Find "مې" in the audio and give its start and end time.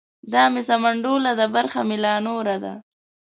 0.53-0.61, 1.87-1.97